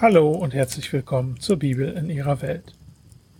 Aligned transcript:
Hallo 0.00 0.30
und 0.30 0.54
herzlich 0.54 0.92
willkommen 0.92 1.40
zur 1.40 1.56
Bibel 1.56 1.88
in 1.88 2.08
ihrer 2.08 2.40
Welt. 2.40 2.72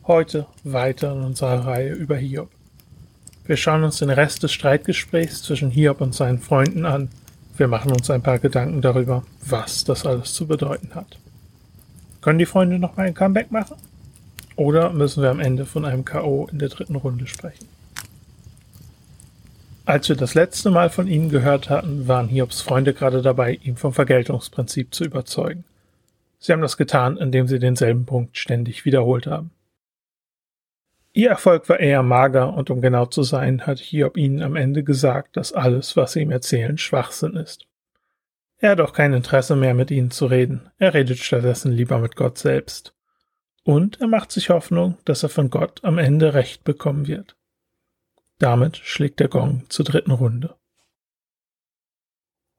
Heute 0.08 0.48
weiter 0.64 1.12
in 1.12 1.22
unserer 1.22 1.64
Reihe 1.64 1.92
über 1.92 2.16
Hiob. 2.16 2.50
Wir 3.46 3.56
schauen 3.56 3.84
uns 3.84 3.98
den 3.98 4.10
Rest 4.10 4.42
des 4.42 4.50
Streitgesprächs 4.54 5.44
zwischen 5.44 5.70
Hiob 5.70 6.00
und 6.00 6.16
seinen 6.16 6.40
Freunden 6.40 6.84
an. 6.84 7.10
Wir 7.56 7.68
machen 7.68 7.92
uns 7.92 8.10
ein 8.10 8.24
paar 8.24 8.40
Gedanken 8.40 8.80
darüber, 8.80 9.22
was 9.46 9.84
das 9.84 10.04
alles 10.04 10.34
zu 10.34 10.48
bedeuten 10.48 10.96
hat. 10.96 11.20
Können 12.22 12.40
die 12.40 12.44
Freunde 12.46 12.80
noch 12.80 12.96
mal 12.96 13.06
ein 13.06 13.14
Comeback 13.14 13.52
machen? 13.52 13.76
Oder 14.56 14.92
müssen 14.92 15.22
wir 15.22 15.30
am 15.30 15.38
Ende 15.38 15.64
von 15.64 15.84
einem 15.84 16.04
K.O. 16.04 16.48
in 16.50 16.58
der 16.58 16.70
dritten 16.70 16.96
Runde 16.96 17.28
sprechen? 17.28 17.68
Als 19.84 20.08
wir 20.08 20.16
das 20.16 20.34
letzte 20.34 20.72
Mal 20.72 20.90
von 20.90 21.06
ihnen 21.06 21.30
gehört 21.30 21.70
hatten, 21.70 22.08
waren 22.08 22.26
Hiobs 22.26 22.62
Freunde 22.62 22.94
gerade 22.94 23.22
dabei, 23.22 23.60
ihn 23.62 23.76
vom 23.76 23.92
Vergeltungsprinzip 23.92 24.92
zu 24.92 25.04
überzeugen. 25.04 25.62
Sie 26.38 26.52
haben 26.52 26.62
das 26.62 26.76
getan, 26.76 27.16
indem 27.16 27.48
sie 27.48 27.58
denselben 27.58 28.06
Punkt 28.06 28.38
ständig 28.38 28.84
wiederholt 28.84 29.26
haben. 29.26 29.50
Ihr 31.12 31.30
Erfolg 31.30 31.68
war 31.68 31.80
eher 31.80 32.02
mager 32.02 32.54
und 32.54 32.70
um 32.70 32.80
genau 32.80 33.06
zu 33.06 33.22
sein, 33.22 33.66
hat 33.66 33.78
Hiob 33.78 34.16
ihnen 34.16 34.42
am 34.42 34.54
Ende 34.54 34.84
gesagt, 34.84 35.36
dass 35.36 35.52
alles, 35.52 35.96
was 35.96 36.12
sie 36.12 36.20
ihm 36.20 36.30
erzählen, 36.30 36.78
Schwachsinn 36.78 37.34
ist. 37.34 37.66
Er 38.58 38.70
hat 38.70 38.80
auch 38.80 38.92
kein 38.92 39.12
Interesse 39.12 39.56
mehr 39.56 39.74
mit 39.74 39.90
ihnen 39.90 40.10
zu 40.10 40.26
reden, 40.26 40.70
er 40.78 40.94
redet 40.94 41.18
stattdessen 41.18 41.72
lieber 41.72 41.98
mit 41.98 42.16
Gott 42.16 42.38
selbst. 42.38 42.94
Und 43.64 44.00
er 44.00 44.06
macht 44.06 44.32
sich 44.32 44.50
Hoffnung, 44.50 44.96
dass 45.04 45.22
er 45.22 45.28
von 45.28 45.50
Gott 45.50 45.82
am 45.84 45.98
Ende 45.98 46.34
Recht 46.34 46.64
bekommen 46.64 47.06
wird. 47.06 47.36
Damit 48.38 48.76
schlägt 48.76 49.20
der 49.20 49.28
Gong 49.28 49.64
zur 49.68 49.84
dritten 49.84 50.12
Runde. 50.12 50.54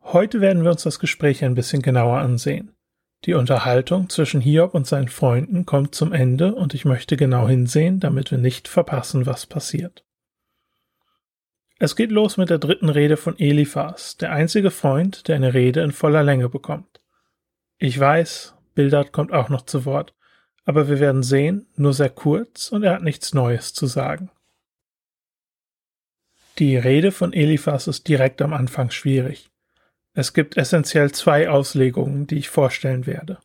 Heute 0.02 0.42
werden 0.42 0.64
wir 0.64 0.72
uns 0.72 0.84
das 0.84 1.00
Gespräch 1.00 1.44
ein 1.44 1.56
bisschen 1.56 1.82
genauer 1.82 2.20
ansehen. 2.20 2.76
Die 3.26 3.34
Unterhaltung 3.34 4.10
zwischen 4.10 4.40
Hiob 4.40 4.74
und 4.74 4.88
seinen 4.88 5.10
Freunden 5.10 5.66
kommt 5.66 5.94
zum 5.94 6.14
Ende 6.14 6.56
und 6.56 6.74
ich 6.74 6.86
möchte 6.86 7.18
genau 7.18 7.48
hinsehen, 7.48 8.00
damit 8.00 8.32
wir 8.32 8.38
nicht 8.38 8.68
verpassen, 8.70 9.26
was 9.26 9.46
passiert. 9.46 10.06
Es 11.80 11.96
geht 11.96 12.12
los 12.12 12.38
mit 12.38 12.50
der 12.50 12.60
dritten 12.60 12.90
Rede 12.90 13.18
von 13.18 13.38
Eliphas, 13.38 14.18
der 14.18 14.32
einzige 14.32 14.72
Freund, 14.72 15.28
der 15.28 15.36
eine 15.36 15.54
Rede 15.54 15.82
in 15.82 15.92
voller 15.92 16.24
Länge 16.24 16.50
bekommt. 16.50 17.02
Ich 17.78 17.98
weiß, 18.00 18.56
Bildert 18.74 19.12
kommt 19.12 19.34
auch 19.34 19.50
noch 19.50 19.62
zu 19.62 19.86
Wort, 19.86 20.14
aber 20.66 20.88
wir 20.88 21.00
werden 21.00 21.24
sehen, 21.24 21.68
nur 21.76 21.94
sehr 21.94 22.10
kurz 22.10 22.70
und 22.70 22.84
er 22.84 22.94
hat 22.94 23.04
nichts 23.04 23.34
Neues 23.34 23.74
zu 23.74 23.86
sagen. 23.86 24.30
Die 26.58 26.78
Rede 26.78 27.12
von 27.12 27.32
Eliphas 27.32 27.88
ist 27.88 28.08
direkt 28.08 28.42
am 28.42 28.54
Anfang 28.54 28.92
schwierig. 28.92 29.49
Es 30.14 30.34
gibt 30.34 30.58
essentiell 30.58 31.12
zwei 31.12 31.50
Auslegungen, 31.50 32.28
die 32.28 32.38
ich 32.38 32.50
vorstellen 32.50 33.06
werde. 33.06 33.40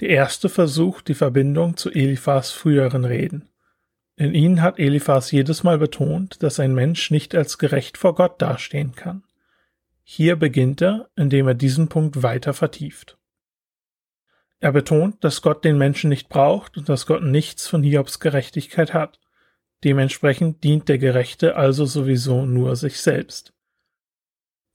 Die 0.00 0.08
erste 0.08 0.48
versucht 0.48 1.08
die 1.08 1.14
Verbindung 1.14 1.76
zu 1.76 1.90
Eliphas 1.90 2.50
früheren 2.50 3.04
Reden. 3.04 3.48
In 4.16 4.34
ihnen 4.34 4.62
hat 4.62 4.78
Eliphas 4.78 5.30
jedes 5.30 5.62
Mal 5.62 5.78
betont, 5.78 6.42
dass 6.42 6.60
ein 6.60 6.74
Mensch 6.74 7.10
nicht 7.10 7.34
als 7.34 7.58
gerecht 7.58 7.98
vor 7.98 8.14
Gott 8.14 8.40
dastehen 8.40 8.94
kann. 8.94 9.24
Hier 10.02 10.36
beginnt 10.36 10.82
er, 10.82 11.10
indem 11.16 11.48
er 11.48 11.54
diesen 11.54 11.88
Punkt 11.88 12.22
weiter 12.22 12.54
vertieft. 12.54 13.18
Er 14.60 14.72
betont, 14.72 15.22
dass 15.22 15.42
Gott 15.42 15.64
den 15.64 15.76
Menschen 15.76 16.08
nicht 16.08 16.28
braucht 16.28 16.78
und 16.78 16.88
dass 16.88 17.06
Gott 17.06 17.22
nichts 17.22 17.66
von 17.66 17.82
Hiobs 17.82 18.20
Gerechtigkeit 18.20 18.94
hat. 18.94 19.20
Dementsprechend 19.84 20.64
dient 20.64 20.88
der 20.88 20.98
Gerechte 20.98 21.56
also 21.56 21.84
sowieso 21.84 22.46
nur 22.46 22.76
sich 22.76 23.00
selbst. 23.00 23.52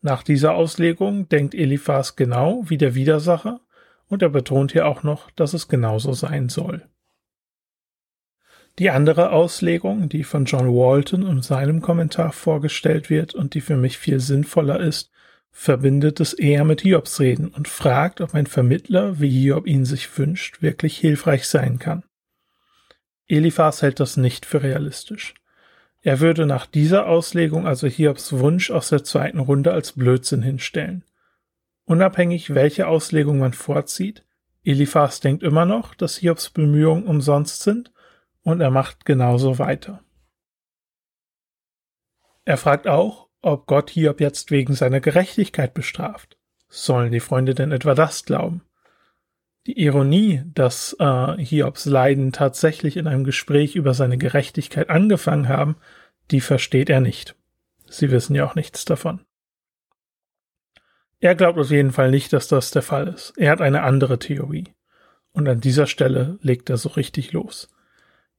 Nach 0.01 0.23
dieser 0.23 0.56
Auslegung 0.56 1.29
denkt 1.29 1.53
Eliphas 1.53 2.16
genau 2.16 2.63
wie 2.67 2.78
der 2.78 2.95
Widersacher 2.95 3.62
und 4.07 4.22
er 4.22 4.29
betont 4.29 4.72
hier 4.72 4.88
auch 4.88 5.03
noch, 5.03 5.29
dass 5.31 5.53
es 5.53 5.67
genauso 5.67 6.13
sein 6.13 6.50
soll. 6.50 6.88
Die 8.79 8.89
andere 8.89 9.31
Auslegung, 9.31 10.09
die 10.09 10.23
von 10.23 10.45
John 10.45 10.67
Walton 10.67 11.28
in 11.28 11.41
seinem 11.41 11.81
Kommentar 11.81 12.31
vorgestellt 12.31 13.09
wird 13.09 13.35
und 13.35 13.53
die 13.53 13.62
für 13.62 13.78
mich 13.78 13.97
viel 13.97 14.19
sinnvoller 14.19 14.79
ist, 14.79 15.12
verbindet 15.51 16.19
es 16.19 16.33
eher 16.33 16.63
mit 16.63 16.81
Hiobs 16.81 17.19
Reden 17.19 17.50
und 17.50 17.68
fragt, 17.68 18.22
ob 18.22 18.33
ein 18.33 18.47
Vermittler, 18.47 19.19
wie 19.19 19.29
Hiob 19.29 19.68
ihn 19.68 19.85
sich 19.85 20.18
wünscht, 20.18 20.62
wirklich 20.62 20.97
hilfreich 20.97 21.47
sein 21.47 21.78
kann. 21.78 22.03
Eliphas 23.28 23.81
hält 23.81 24.00
das 24.00 24.18
nicht 24.18 24.45
für 24.45 24.63
realistisch. 24.63 25.35
Er 26.01 26.19
würde 26.19 26.45
nach 26.45 26.66
dieser 26.66 27.07
Auslegung 27.07 27.67
also 27.67 27.88
Hiobs 27.88 28.34
Wunsch 28.34 28.72
aus 28.72 28.89
der 28.89 29.03
zweiten 29.03 29.39
Runde 29.39 29.72
als 29.72 29.94
Blödsinn 29.94 30.41
hinstellen. 30.41 31.03
Unabhängig 31.85 32.56
welche 32.56 32.88
Auslegung 32.88 33.39
man 33.39 33.53
vorzieht, 33.53 34.25
Eliphas 34.63 35.19
denkt 35.19 35.44
immer 35.44 35.66
noch, 35.66 35.95
dass 35.95 36.17
Hiobs 36.17 36.50
Bemühungen 36.50 37.06
umsonst 37.06 37.63
sind 37.63 37.91
und 38.44 38.62
er 38.62 38.72
macht 38.72 39.06
genauso 39.06 39.59
weiter. 39.59 40.03
Er 42.45 42.57
fragt 42.57 42.88
auch, 42.88 43.29
ob 43.41 43.68
Gott 43.68 43.89
Hiob 43.91 44.19
jetzt 44.19 44.51
wegen 44.51 44.73
seiner 44.73 45.00
Gerechtigkeit 45.00 45.73
bestraft. 45.73 46.38
Sollen 46.68 47.12
die 47.12 47.19
Freunde 47.19 47.53
denn 47.56 47.72
etwa 47.72 47.95
das 47.95 48.25
glauben? 48.25 48.62
Die 49.67 49.79
Ironie, 49.79 50.44
dass 50.53 50.95
äh, 50.99 51.38
Hiobs 51.38 51.85
Leiden 51.85 52.31
tatsächlich 52.31 52.97
in 52.97 53.07
einem 53.07 53.23
Gespräch 53.23 53.75
über 53.75 53.94
seine 53.94 54.17
Gerechtigkeit 54.17 54.89
angefangen 54.89 55.47
haben, 55.49 55.75
die 56.31 56.41
versteht 56.41 56.89
er 56.89 56.99
nicht. 56.99 57.35
Sie 57.88 58.09
wissen 58.09 58.35
ja 58.35 58.45
auch 58.45 58.55
nichts 58.55 58.85
davon. 58.85 59.21
Er 61.19 61.35
glaubt 61.35 61.59
auf 61.59 61.69
jeden 61.69 61.91
Fall 61.91 62.09
nicht, 62.09 62.33
dass 62.33 62.47
das 62.47 62.71
der 62.71 62.81
Fall 62.81 63.07
ist. 63.07 63.33
Er 63.38 63.51
hat 63.51 63.61
eine 63.61 63.83
andere 63.83 64.17
Theorie. 64.17 64.73
Und 65.31 65.47
an 65.47 65.61
dieser 65.61 65.85
Stelle 65.85 66.39
legt 66.41 66.71
er 66.71 66.77
so 66.77 66.89
richtig 66.89 67.31
los. 67.31 67.69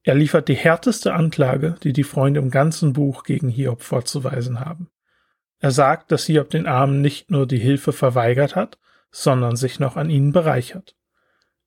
Er 0.03 0.17
liefert 0.17 0.49
die 0.49 0.57
härteste 0.57 1.15
Anklage, 1.15 1.77
die 1.85 1.93
die 1.93 2.03
Freunde 2.03 2.41
im 2.41 2.51
ganzen 2.51 2.93
Buch 2.93 3.23
gegen 3.23 3.49
Hiob 3.49 3.83
vorzuweisen 3.83 4.59
haben. 4.59 4.89
Er 5.61 5.71
sagt, 5.71 6.11
dass 6.11 6.25
Hiob 6.25 6.51
den 6.51 6.67
Armen 6.67 7.01
nicht 7.01 7.31
nur 7.31 7.47
die 7.47 7.61
Hilfe 7.61 7.93
verweigert 7.93 8.57
hat, 8.57 8.81
sondern 9.13 9.55
sich 9.55 9.79
noch 9.79 9.97
an 9.97 10.11
ihnen 10.11 10.33
bereichert. 10.33 10.97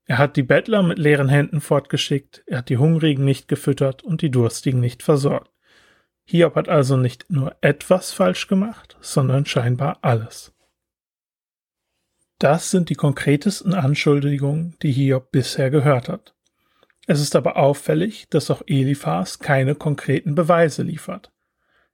Er 0.05 0.19
hat 0.19 0.37
die 0.37 0.43
Bettler 0.43 0.83
mit 0.83 0.99
leeren 0.99 1.29
Händen 1.29 1.61
fortgeschickt, 1.61 2.43
er 2.45 2.59
hat 2.59 2.69
die 2.69 2.77
Hungrigen 2.77 3.25
nicht 3.25 3.47
gefüttert 3.47 4.03
und 4.03 4.21
die 4.21 4.29
Durstigen 4.29 4.79
nicht 4.79 5.01
versorgt. 5.01 5.51
Hiob 6.25 6.55
hat 6.55 6.69
also 6.69 6.95
nicht 6.97 7.29
nur 7.29 7.55
etwas 7.61 8.11
falsch 8.11 8.47
gemacht, 8.47 8.97
sondern 9.01 9.45
scheinbar 9.45 9.99
alles. 10.01 10.53
Das 12.39 12.69
sind 12.69 12.89
die 12.89 12.95
konkretesten 12.95 13.73
Anschuldigungen, 13.73 14.75
die 14.81 14.91
Hiob 14.91 15.31
bisher 15.31 15.69
gehört 15.69 16.09
hat. 16.09 16.35
Es 17.07 17.21
ist 17.21 17.35
aber 17.35 17.57
auffällig, 17.57 18.27
dass 18.29 18.51
auch 18.51 18.63
Eliphas 18.65 19.39
keine 19.39 19.75
konkreten 19.75 20.35
Beweise 20.35 20.83
liefert. 20.83 21.31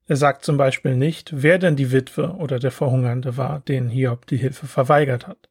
Er 0.07 0.15
sagt 0.15 0.43
zum 0.43 0.57
Beispiel 0.57 0.95
nicht, 0.95 1.31
wer 1.43 1.59
denn 1.59 1.75
die 1.75 1.91
Witwe 1.91 2.35
oder 2.35 2.59
der 2.59 2.71
Verhungernde 2.71 3.37
war, 3.37 3.59
denen 3.61 3.89
Hiob 3.89 4.25
die 4.25 4.37
Hilfe 4.37 4.67
verweigert 4.67 5.27
hat. 5.27 5.50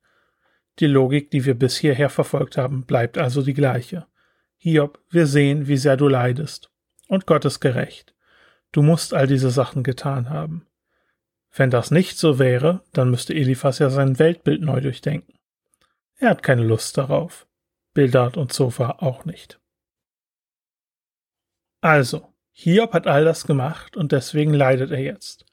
Die 0.79 0.87
Logik, 0.87 1.31
die 1.31 1.45
wir 1.45 1.55
bis 1.55 1.77
hierher 1.77 2.09
verfolgt 2.09 2.57
haben, 2.57 2.85
bleibt 2.85 3.19
also 3.19 3.43
die 3.43 3.55
gleiche. 3.55 4.07
Hiob, 4.57 5.03
wir 5.11 5.27
sehen, 5.27 5.67
wie 5.69 5.77
sehr 5.77 5.97
du 5.97 6.09
leidest. 6.09 6.71
Und 7.09 7.27
Gott 7.27 7.45
ist 7.45 7.61
gerecht. 7.61 8.15
Du 8.73 8.83
musst 8.83 9.15
all 9.15 9.27
diese 9.27 9.51
Sachen 9.51 9.83
getan 9.83 10.31
haben. 10.31 10.67
Wenn 11.53 11.71
das 11.71 11.91
nicht 11.91 12.17
so 12.19 12.39
wäre, 12.39 12.85
dann 12.93 13.11
müsste 13.11 13.35
Eliphas 13.35 13.81
ja 13.81 13.91
sein 13.91 14.19
Weltbild 14.19 14.63
neu 14.63 14.81
durchdenken. 14.81 15.35
Er 16.19 16.31
hat 16.31 16.43
keine 16.43 16.63
Lust 16.63 16.97
darauf. 16.97 17.49
Bildad 17.93 18.37
und 18.37 18.53
Zofa 18.53 18.97
auch 18.99 19.25
nicht. 19.25 19.61
Also, 21.81 22.35
Hiob 22.53 22.93
hat 22.93 23.07
all 23.07 23.25
das 23.25 23.47
gemacht 23.47 23.97
und 23.97 24.13
deswegen 24.13 24.53
leidet 24.53 24.91
er 24.91 25.01
jetzt. 25.01 25.47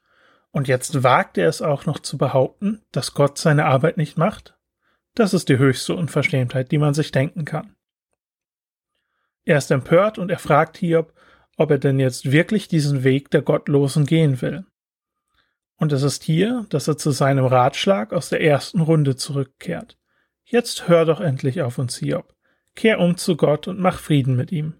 Und 0.50 0.68
jetzt 0.68 1.02
wagt 1.02 1.38
er 1.38 1.48
es 1.48 1.62
auch 1.62 1.86
noch 1.86 1.98
zu 1.98 2.18
behaupten, 2.18 2.82
dass 2.92 3.14
Gott 3.14 3.38
seine 3.38 3.64
Arbeit 3.64 3.96
nicht 3.96 4.18
macht? 4.18 4.57
Das 5.18 5.34
ist 5.34 5.48
die 5.48 5.58
höchste 5.58 5.96
Unverschämtheit, 5.96 6.70
die 6.70 6.78
man 6.78 6.94
sich 6.94 7.10
denken 7.10 7.44
kann. 7.44 7.74
Er 9.44 9.58
ist 9.58 9.68
empört 9.72 10.16
und 10.16 10.30
er 10.30 10.38
fragt 10.38 10.76
Hiob, 10.76 11.12
ob 11.56 11.72
er 11.72 11.78
denn 11.78 11.98
jetzt 11.98 12.30
wirklich 12.30 12.68
diesen 12.68 13.02
Weg 13.02 13.28
der 13.32 13.42
Gottlosen 13.42 14.06
gehen 14.06 14.40
will. 14.40 14.64
Und 15.74 15.90
es 15.90 16.04
ist 16.04 16.22
hier, 16.22 16.66
dass 16.68 16.86
er 16.86 16.98
zu 16.98 17.10
seinem 17.10 17.46
Ratschlag 17.46 18.12
aus 18.12 18.28
der 18.28 18.42
ersten 18.42 18.80
Runde 18.80 19.16
zurückkehrt. 19.16 19.98
Jetzt 20.44 20.86
hör 20.86 21.04
doch 21.04 21.20
endlich 21.20 21.62
auf 21.62 21.78
uns, 21.78 21.96
Hiob. 21.96 22.36
Kehr 22.76 23.00
um 23.00 23.16
zu 23.16 23.36
Gott 23.36 23.66
und 23.66 23.80
mach 23.80 23.98
Frieden 23.98 24.36
mit 24.36 24.52
ihm. 24.52 24.74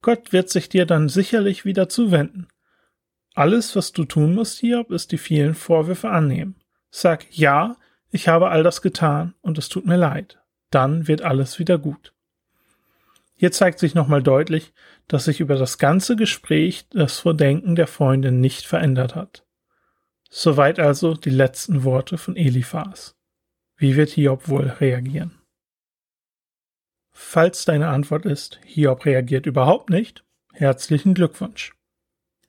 Gott 0.00 0.32
wird 0.32 0.48
sich 0.48 0.68
dir 0.68 0.86
dann 0.86 1.08
sicherlich 1.08 1.64
wieder 1.64 1.88
zuwenden. 1.88 2.46
Alles, 3.34 3.74
was 3.74 3.90
du 3.90 4.04
tun 4.04 4.32
musst, 4.32 4.60
Hiob, 4.60 4.92
ist 4.92 5.10
die 5.10 5.18
vielen 5.18 5.56
Vorwürfe 5.56 6.08
annehmen. 6.08 6.54
Sag 6.92 7.26
ja, 7.36 7.76
ich 8.12 8.28
habe 8.28 8.50
all 8.50 8.62
das 8.62 8.82
getan 8.82 9.34
und 9.40 9.56
es 9.58 9.70
tut 9.70 9.86
mir 9.86 9.96
leid. 9.96 10.38
Dann 10.70 11.08
wird 11.08 11.22
alles 11.22 11.58
wieder 11.58 11.78
gut. 11.78 12.12
Hier 13.34 13.50
zeigt 13.50 13.78
sich 13.78 13.94
nochmal 13.94 14.22
deutlich, 14.22 14.72
dass 15.08 15.24
sich 15.24 15.40
über 15.40 15.56
das 15.56 15.78
ganze 15.78 16.14
Gespräch 16.14 16.86
das 16.90 17.18
Vordenken 17.18 17.74
der 17.74 17.86
Freundin 17.86 18.38
nicht 18.38 18.66
verändert 18.66 19.14
hat. 19.14 19.44
Soweit 20.28 20.78
also 20.78 21.14
die 21.14 21.30
letzten 21.30 21.84
Worte 21.84 22.18
von 22.18 22.36
Eliphas. 22.36 23.16
Wie 23.76 23.96
wird 23.96 24.10
Hiob 24.10 24.48
wohl 24.48 24.68
reagieren? 24.68 25.40
Falls 27.12 27.64
deine 27.64 27.88
Antwort 27.88 28.26
ist, 28.26 28.60
Hiob 28.64 29.06
reagiert 29.06 29.46
überhaupt 29.46 29.88
nicht, 29.90 30.22
herzlichen 30.52 31.14
Glückwunsch. 31.14 31.74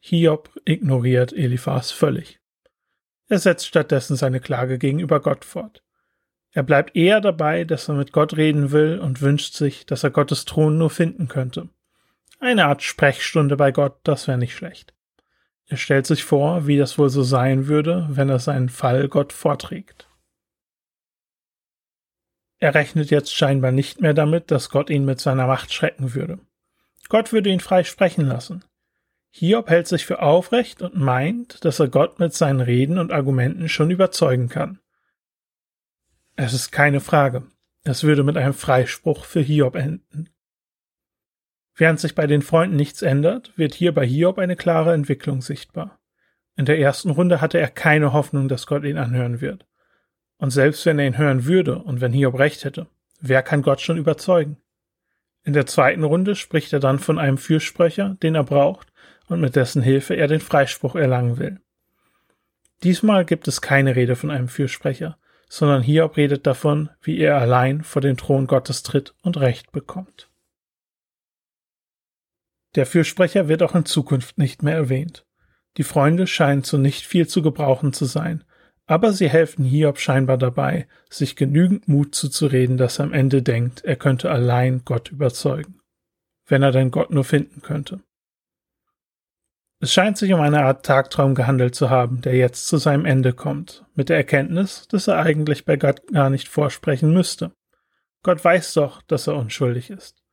Hiob 0.01 0.51
ignoriert 0.65 1.31
Eliphas 1.31 1.91
völlig. 1.91 2.42
Er 3.33 3.39
setzt 3.39 3.65
stattdessen 3.65 4.15
seine 4.15 4.39
Klage 4.39 4.77
gegenüber 4.77 5.19
Gott 5.19 5.43
fort. 5.43 5.81
Er 6.51 6.61
bleibt 6.61 6.95
eher 6.95 7.19
dabei, 7.19 7.63
dass 7.63 7.89
er 7.89 7.95
mit 7.95 8.11
Gott 8.11 8.37
reden 8.37 8.69
will 8.69 8.99
und 8.99 9.21
wünscht 9.21 9.55
sich, 9.55 9.87
dass 9.87 10.03
er 10.03 10.11
Gottes 10.11 10.45
Thron 10.45 10.77
nur 10.77 10.91
finden 10.91 11.27
könnte. 11.27 11.67
Eine 12.39 12.65
Art 12.65 12.83
Sprechstunde 12.83 13.57
bei 13.57 13.71
Gott, 13.71 13.95
das 14.03 14.27
wäre 14.27 14.37
nicht 14.37 14.53
schlecht. 14.53 14.93
Er 15.65 15.77
stellt 15.77 16.05
sich 16.05 16.23
vor, 16.23 16.67
wie 16.67 16.77
das 16.77 16.99
wohl 16.99 17.09
so 17.09 17.23
sein 17.23 17.65
würde, 17.65 18.05
wenn 18.07 18.29
er 18.29 18.37
seinen 18.37 18.69
Fall 18.69 19.07
Gott 19.07 19.33
vorträgt. 19.33 20.07
Er 22.59 22.75
rechnet 22.75 23.09
jetzt 23.09 23.33
scheinbar 23.33 23.71
nicht 23.71 23.99
mehr 23.99 24.13
damit, 24.13 24.51
dass 24.51 24.69
Gott 24.69 24.91
ihn 24.91 25.05
mit 25.05 25.19
seiner 25.19 25.47
Macht 25.47 25.73
schrecken 25.73 26.13
würde. 26.13 26.37
Gott 27.09 27.33
würde 27.33 27.49
ihn 27.49 27.61
frei 27.61 27.83
sprechen 27.83 28.27
lassen. 28.27 28.63
Hiob 29.35 29.67
hält 29.67 29.87
sich 29.87 30.05
für 30.05 30.21
aufrecht 30.21 30.83
und 30.83 30.95
meint, 30.95 31.65
dass 31.65 31.79
er 31.79 31.87
Gott 31.87 32.19
mit 32.19 32.35
seinen 32.35 32.61
Reden 32.61 32.99
und 32.99 33.11
Argumenten 33.11 33.67
schon 33.67 33.89
überzeugen 33.89 34.47
kann. 34.47 34.79
Es 36.35 36.53
ist 36.53 36.71
keine 36.71 36.99
Frage. 36.99 37.41
Es 37.83 38.03
würde 38.03 38.23
mit 38.23 38.37
einem 38.37 38.53
Freispruch 38.53 39.25
für 39.25 39.41
Hiob 39.41 39.73
enden. 39.75 40.29
Während 41.75 41.99
sich 41.99 42.13
bei 42.13 42.27
den 42.27 42.43
Freunden 42.43 42.75
nichts 42.75 43.01
ändert, 43.01 43.57
wird 43.57 43.73
hier 43.73 43.91
bei 43.91 44.05
Hiob 44.05 44.37
eine 44.37 44.55
klare 44.55 44.93
Entwicklung 44.93 45.41
sichtbar. 45.41 45.99
In 46.55 46.65
der 46.65 46.77
ersten 46.77 47.09
Runde 47.09 47.41
hatte 47.41 47.57
er 47.57 47.69
keine 47.69 48.13
Hoffnung, 48.13 48.47
dass 48.47 48.67
Gott 48.67 48.83
ihn 48.83 48.99
anhören 48.99 49.41
wird. 49.41 49.65
Und 50.37 50.51
selbst 50.51 50.85
wenn 50.85 50.99
er 50.99 51.07
ihn 51.07 51.17
hören 51.17 51.45
würde 51.45 51.79
und 51.79 52.01
wenn 52.01 52.13
Hiob 52.13 52.37
recht 52.37 52.65
hätte, 52.65 52.85
wer 53.19 53.41
kann 53.41 53.63
Gott 53.63 53.81
schon 53.81 53.97
überzeugen? 53.97 54.57
In 55.43 55.53
der 55.53 55.65
zweiten 55.65 56.03
Runde 56.03 56.35
spricht 56.35 56.71
er 56.71 56.79
dann 56.79 56.99
von 56.99 57.17
einem 57.17 57.39
Fürsprecher, 57.39 58.15
den 58.21 58.35
er 58.35 58.43
braucht 58.43 58.92
und 59.27 59.41
mit 59.41 59.55
dessen 59.55 59.81
Hilfe 59.81 60.15
er 60.15 60.27
den 60.27 60.39
Freispruch 60.39 60.95
erlangen 60.95 61.37
will. 61.37 61.59
Diesmal 62.83 63.25
gibt 63.25 63.47
es 63.47 63.61
keine 63.61 63.95
Rede 63.95 64.15
von 64.15 64.29
einem 64.29 64.49
Fürsprecher, 64.49 65.17
sondern 65.47 65.83
Hiob 65.83 66.17
redet 66.17 66.45
davon, 66.45 66.89
wie 67.01 67.19
er 67.19 67.37
allein 67.37 67.83
vor 67.83 68.01
den 68.01 68.17
Thron 68.17 68.47
Gottes 68.47 68.83
tritt 68.83 69.13
und 69.21 69.37
Recht 69.37 69.71
bekommt. 69.71 70.29
Der 72.75 72.85
Fürsprecher 72.85 73.47
wird 73.47 73.61
auch 73.61 73.75
in 73.75 73.85
Zukunft 73.85 74.37
nicht 74.37 74.63
mehr 74.63 74.75
erwähnt. 74.75 75.25
Die 75.77 75.83
Freunde 75.83 76.27
scheinen 76.27 76.63
zu 76.63 76.77
nicht 76.77 77.05
viel 77.05 77.27
zu 77.27 77.41
gebrauchen 77.41 77.93
zu 77.93 78.05
sein, 78.05 78.43
aber 78.85 79.13
sie 79.13 79.29
helfen 79.29 79.63
Hiob 79.63 79.99
scheinbar 79.99 80.37
dabei, 80.37 80.87
sich 81.09 81.35
genügend 81.35 81.87
Mut 81.87 82.15
zuzureden, 82.15 82.77
dass 82.77 82.99
er 82.99 83.05
am 83.05 83.13
Ende 83.13 83.41
denkt, 83.41 83.83
er 83.85 83.95
könnte 83.95 84.29
allein 84.29 84.81
Gott 84.83 85.09
überzeugen. 85.09 85.79
Wenn 86.45 86.63
er 86.63 86.71
denn 86.71 86.91
Gott 86.91 87.11
nur 87.11 87.23
finden 87.23 87.61
könnte. 87.61 88.01
Es 89.83 89.91
scheint 89.91 90.17
sich 90.17 90.31
um 90.31 90.39
eine 90.39 90.63
Art 90.63 90.85
Tagtraum 90.85 91.35
gehandelt 91.35 91.75
zu 91.75 91.89
haben, 91.89 92.21
der 92.21 92.37
jetzt 92.37 92.67
zu 92.67 92.77
seinem 92.77 93.03
Ende 93.03 93.33
kommt, 93.33 93.83
mit 93.95 94.07
der 94.07 94.15
Erkenntnis, 94.15 94.87
dass 94.87 95.09
er 95.09 95.17
eigentlich 95.17 95.65
bei 95.65 95.75
Gott 95.75 96.07
gar 96.07 96.29
nicht 96.29 96.47
vorsprechen 96.47 97.13
müsste. 97.13 97.51
Gott 98.21 98.41
weiß 98.41 98.75
doch, 98.75 99.01
dass 99.01 99.27
er 99.27 99.35
unschuldig 99.35 99.89
ist. 99.89 100.23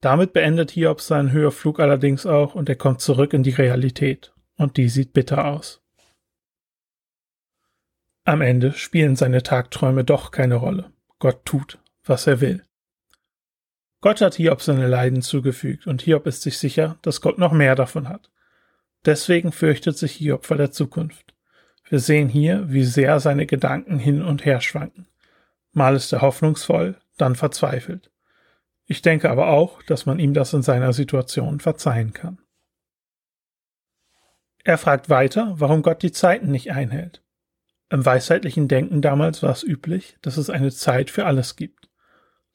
Damit 0.00 0.32
beendet 0.32 0.70
Hiob 0.70 1.02
seinen 1.02 1.32
Höherflug 1.32 1.80
allerdings 1.80 2.24
auch 2.24 2.54
und 2.54 2.66
er 2.70 2.76
kommt 2.76 3.02
zurück 3.02 3.34
in 3.34 3.42
die 3.42 3.50
Realität. 3.50 4.32
Und 4.56 4.78
die 4.78 4.88
sieht 4.88 5.12
bitter 5.12 5.44
aus. 5.44 5.82
Am 8.24 8.40
Ende 8.40 8.72
spielen 8.72 9.16
seine 9.16 9.42
Tagträume 9.42 10.02
doch 10.02 10.30
keine 10.30 10.54
Rolle. 10.54 10.90
Gott 11.18 11.44
tut, 11.44 11.78
was 12.04 12.26
er 12.26 12.40
will. 12.40 12.64
Gott 14.00 14.22
hat 14.22 14.36
Hiob 14.36 14.62
seine 14.62 14.86
Leiden 14.86 15.20
zugefügt 15.20 15.86
und 15.86 16.00
Hiob 16.00 16.26
ist 16.26 16.40
sich 16.40 16.56
sicher, 16.56 16.96
dass 17.02 17.20
Gott 17.20 17.36
noch 17.36 17.52
mehr 17.52 17.74
davon 17.74 18.08
hat. 18.08 18.30
Deswegen 19.04 19.52
fürchtet 19.52 19.98
sich 19.98 20.12
Hiob 20.12 20.46
vor 20.46 20.56
der 20.56 20.70
Zukunft. 20.70 21.34
Wir 21.88 21.98
sehen 21.98 22.28
hier, 22.28 22.70
wie 22.70 22.84
sehr 22.84 23.20
seine 23.20 23.46
Gedanken 23.46 23.98
hin 23.98 24.22
und 24.22 24.44
her 24.44 24.60
schwanken. 24.60 25.06
Mal 25.72 25.96
ist 25.96 26.12
er 26.12 26.20
hoffnungsvoll, 26.20 26.96
dann 27.16 27.34
verzweifelt. 27.34 28.10
Ich 28.86 29.02
denke 29.02 29.30
aber 29.30 29.48
auch, 29.48 29.82
dass 29.82 30.06
man 30.06 30.18
ihm 30.18 30.34
das 30.34 30.52
in 30.52 30.62
seiner 30.62 30.92
Situation 30.92 31.60
verzeihen 31.60 32.12
kann. 32.12 32.38
Er 34.64 34.78
fragt 34.78 35.10
weiter, 35.10 35.54
warum 35.56 35.82
Gott 35.82 36.02
die 36.02 36.12
Zeiten 36.12 36.50
nicht 36.50 36.70
einhält. 36.70 37.22
Im 37.90 38.06
weisheitlichen 38.06 38.68
Denken 38.68 39.02
damals 39.02 39.42
war 39.42 39.50
es 39.50 39.64
üblich, 39.64 40.16
dass 40.22 40.36
es 40.36 40.50
eine 40.50 40.70
Zeit 40.70 41.10
für 41.10 41.26
alles 41.26 41.56
gibt. 41.56 41.90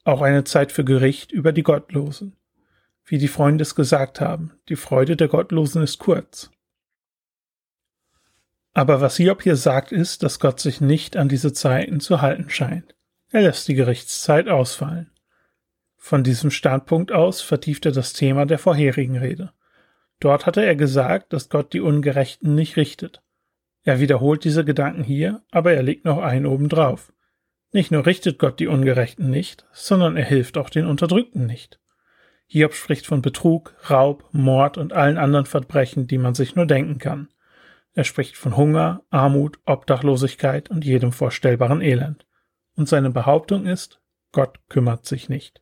Auch 0.04 0.22
eine 0.22 0.44
Zeit 0.44 0.72
für 0.72 0.84
Gericht 0.84 1.32
über 1.32 1.52
die 1.52 1.62
Gottlosen. 1.62 2.37
Wie 3.08 3.16
die 3.16 3.28
Freunde 3.28 3.62
es 3.62 3.74
gesagt 3.74 4.20
haben, 4.20 4.52
die 4.68 4.76
Freude 4.76 5.16
der 5.16 5.28
Gottlosen 5.28 5.82
ist 5.82 5.98
kurz. 5.98 6.50
Aber 8.74 9.00
was 9.00 9.16
Hiob 9.16 9.42
hier 9.42 9.56
sagt, 9.56 9.92
ist, 9.92 10.22
dass 10.22 10.40
Gott 10.40 10.60
sich 10.60 10.82
nicht 10.82 11.16
an 11.16 11.30
diese 11.30 11.54
Zeiten 11.54 12.00
zu 12.00 12.20
halten 12.20 12.50
scheint. 12.50 12.94
Er 13.30 13.40
lässt 13.40 13.66
die 13.66 13.74
Gerichtszeit 13.74 14.48
ausfallen. 14.48 15.10
Von 15.96 16.22
diesem 16.22 16.50
Standpunkt 16.50 17.10
aus 17.10 17.40
vertieft 17.40 17.86
er 17.86 17.92
das 17.92 18.12
Thema 18.12 18.44
der 18.44 18.58
vorherigen 18.58 19.16
Rede. 19.16 19.54
Dort 20.20 20.44
hatte 20.44 20.62
er 20.62 20.76
gesagt, 20.76 21.32
dass 21.32 21.48
Gott 21.48 21.72
die 21.72 21.80
Ungerechten 21.80 22.54
nicht 22.54 22.76
richtet. 22.76 23.22
Er 23.84 24.00
wiederholt 24.00 24.44
diese 24.44 24.66
Gedanken 24.66 25.02
hier, 25.02 25.42
aber 25.50 25.72
er 25.72 25.82
legt 25.82 26.04
noch 26.04 26.18
einen 26.18 26.44
obendrauf. 26.44 27.10
Nicht 27.72 27.90
nur 27.90 28.04
richtet 28.04 28.38
Gott 28.38 28.60
die 28.60 28.66
Ungerechten 28.66 29.30
nicht, 29.30 29.64
sondern 29.72 30.18
er 30.18 30.26
hilft 30.26 30.58
auch 30.58 30.68
den 30.68 30.84
Unterdrückten 30.84 31.46
nicht. 31.46 31.80
Hiob 32.50 32.72
spricht 32.72 33.06
von 33.06 33.20
Betrug, 33.20 33.74
Raub, 33.90 34.24
Mord 34.32 34.78
und 34.78 34.94
allen 34.94 35.18
anderen 35.18 35.44
Verbrechen, 35.44 36.06
die 36.06 36.16
man 36.16 36.34
sich 36.34 36.56
nur 36.56 36.64
denken 36.64 36.98
kann. 36.98 37.28
Er 37.92 38.04
spricht 38.04 38.36
von 38.36 38.56
Hunger, 38.56 39.02
Armut, 39.10 39.58
Obdachlosigkeit 39.66 40.70
und 40.70 40.84
jedem 40.84 41.12
vorstellbaren 41.12 41.82
Elend. 41.82 42.26
Und 42.74 42.88
seine 42.88 43.10
Behauptung 43.10 43.66
ist, 43.66 44.00
Gott 44.32 44.60
kümmert 44.68 45.04
sich 45.04 45.28
nicht. 45.28 45.60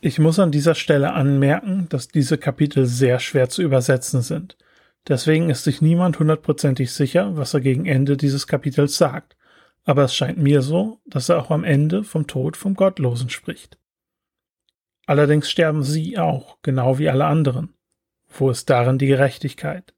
Ich 0.00 0.18
muss 0.18 0.40
an 0.40 0.50
dieser 0.50 0.74
Stelle 0.74 1.12
anmerken, 1.12 1.86
dass 1.88 2.08
diese 2.08 2.36
Kapitel 2.36 2.86
sehr 2.86 3.20
schwer 3.20 3.48
zu 3.48 3.62
übersetzen 3.62 4.22
sind. 4.22 4.56
Deswegen 5.06 5.50
ist 5.50 5.64
sich 5.64 5.80
niemand 5.80 6.18
hundertprozentig 6.18 6.92
sicher, 6.92 7.36
was 7.36 7.54
er 7.54 7.60
gegen 7.60 7.86
Ende 7.86 8.16
dieses 8.16 8.48
Kapitels 8.48 8.96
sagt, 8.96 9.36
aber 9.84 10.02
es 10.02 10.16
scheint 10.16 10.38
mir 10.38 10.62
so, 10.62 11.00
dass 11.06 11.28
er 11.28 11.40
auch 11.40 11.50
am 11.50 11.62
Ende 11.62 12.02
vom 12.02 12.26
Tod 12.26 12.56
vom 12.56 12.74
Gottlosen 12.74 13.30
spricht. 13.30 13.78
Allerdings 15.06 15.48
sterben 15.48 15.82
sie 15.84 16.18
auch, 16.18 16.58
genau 16.62 16.98
wie 16.98 17.08
alle 17.08 17.26
anderen. 17.26 17.74
Wo 18.28 18.50
ist 18.50 18.68
darin 18.68 18.98
die 18.98 19.06
Gerechtigkeit? 19.06 19.94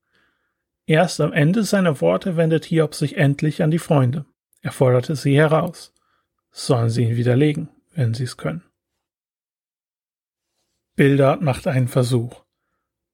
Erst 0.87 1.21
am 1.21 1.33
Ende 1.33 1.65
seiner 1.65 2.01
Worte 2.01 2.37
wendet 2.37 2.67
Hiob 2.67 2.95
sich 2.95 3.17
endlich 3.17 3.63
an 3.63 3.71
die 3.71 3.79
Freunde. 3.79 4.27
Er 4.61 4.73
forderte 4.73 5.17
sie 5.17 5.37
heraus. 5.37 5.95
Sollen 6.51 6.91
sie 6.91 7.05
ihn 7.05 7.17
widerlegen, 7.17 7.69
wenn 7.95 8.15
sie 8.15 8.25
es 8.25 8.37
können. 8.37 8.63
Bildad 10.95 11.43
macht 11.43 11.67
einen 11.67 11.89
Versuch. 11.89 12.45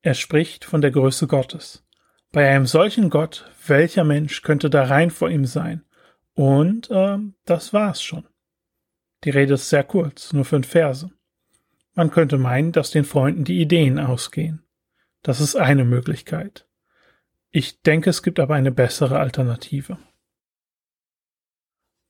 Er 0.02 0.14
spricht 0.14 0.64
von 0.64 0.80
der 0.80 0.90
Größe 0.90 1.26
Gottes. 1.26 1.84
Bei 2.32 2.48
einem 2.48 2.66
solchen 2.66 3.10
Gott, 3.10 3.50
welcher 3.66 4.04
Mensch 4.04 4.42
könnte 4.42 4.70
da 4.70 4.84
rein 4.84 5.10
vor 5.10 5.30
ihm 5.30 5.44
sein? 5.44 5.84
Und 6.34 6.90
äh, 6.90 7.18
das 7.44 7.72
war's 7.72 8.02
schon. 8.02 8.26
Die 9.24 9.30
Rede 9.30 9.54
ist 9.54 9.68
sehr 9.68 9.84
kurz, 9.84 10.32
nur 10.32 10.44
fünf 10.44 10.68
Verse. 10.68 11.10
Man 11.94 12.10
könnte 12.10 12.38
meinen, 12.38 12.72
dass 12.72 12.90
den 12.90 13.04
Freunden 13.04 13.44
die 13.44 13.60
Ideen 13.60 13.98
ausgehen. 13.98 14.64
Das 15.22 15.40
ist 15.40 15.56
eine 15.56 15.84
Möglichkeit. 15.84 16.66
Ich 17.50 17.82
denke, 17.82 18.10
es 18.10 18.22
gibt 18.22 18.40
aber 18.40 18.54
eine 18.54 18.72
bessere 18.72 19.20
Alternative. 19.20 19.96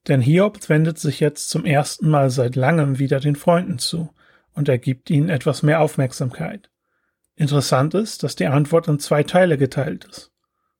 Denn 0.09 0.21
Hiob 0.21 0.69
wendet 0.69 0.99
sich 0.99 1.21
jetzt 1.21 1.51
zum 1.51 1.65
ersten 1.65 2.09
Mal 2.09 2.31
seit 2.31 2.57
langem 2.57 2.99
wieder 2.99 3.21
den 3.21 3.37
Freunden 3.37 3.79
zu 3.79 4.13
und 4.53 4.69
er 4.69 4.79
gibt 4.79 5.11
ihnen 5.11 5.29
etwas 5.29 5.63
mehr 5.63 5.81
Aufmerksamkeit. 5.81 6.71
Interessant 7.37 7.95
ist, 7.95 8.23
dass 8.23 8.37
die 8.37 8.47
Antwort 8.47 8.89
in 8.89 8.99
zwei 8.99 9.23
Teile 9.23 9.59
geteilt 9.59 10.05
ist. 10.05 10.31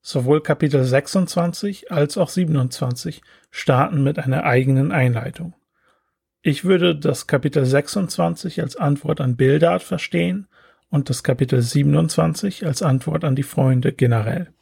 Sowohl 0.01 0.43
Kapitel 0.43 0.85
26 0.85 1.91
als 1.91 2.17
auch 2.19 2.29
27 2.29 3.23
starten 3.51 4.03
mit 4.03 4.19
einer 4.19 4.45
eigenen 4.45 4.93
Einleitung. 4.93 5.55
Ich 6.47 6.67
würde 6.67 6.95
das 6.95 7.27
Kapitel 7.27 7.65
26 7.65 8.61
als 8.61 8.77
Antwort 8.77 9.23
an 9.23 9.35
Bildart 9.35 9.83
verstehen 9.83 10.47
und 10.91 11.09
das 11.09 11.23
Kapitel 11.23 11.63
27 11.63 12.67
als 12.67 12.83
Antwort 12.83 13.25
an 13.25 13.35
die 13.35 13.43
Freunde 13.43 13.95
generell. 13.95 14.53